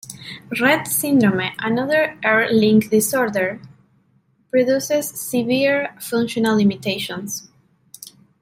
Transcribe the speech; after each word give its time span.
Rett 0.59 0.87
syndrome, 0.87 1.51
another 1.59 2.17
X-linked 2.23 2.89
disorder, 2.89 3.61
produces 4.49 5.07
severe 5.11 5.95
functional 5.99 6.57
limitations. 6.57 7.51